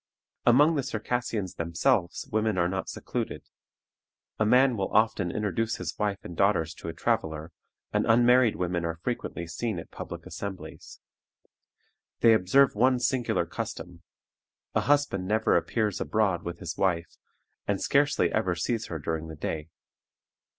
[0.47, 3.43] Among the Circassians themselves women are not secluded.
[4.39, 7.51] A man will often introduce his wife and daughters to a traveler,
[7.93, 10.99] and unmarried women are frequently seen at public assemblies.
[12.21, 14.01] They observe one singular custom:
[14.73, 17.17] a husband never appears abroad with his wife,
[17.67, 19.69] and scarcely ever sees her during the day.